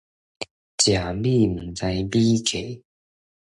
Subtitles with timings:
[0.03, 0.17] 食米毋知米
[2.41, 2.43] 價